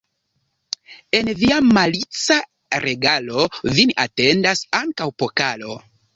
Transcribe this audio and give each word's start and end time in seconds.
En 1.17 1.29
via 1.41 1.59
malica 1.75 2.39
regalo 2.87 3.45
vin 3.77 3.95
atendas 4.07 4.65
ankaŭ 4.83 5.11
pokalo. 5.25 5.81